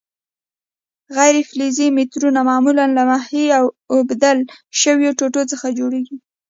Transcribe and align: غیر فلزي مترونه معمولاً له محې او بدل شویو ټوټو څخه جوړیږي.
غیر 1.17 1.35
فلزي 1.49 1.87
مترونه 1.97 2.39
معمولاً 2.49 2.85
له 2.97 3.03
محې 3.11 3.45
او 3.57 3.97
بدل 4.09 4.37
شویو 4.81 5.15
ټوټو 5.19 5.41
څخه 5.51 5.67
جوړیږي. 5.79 6.15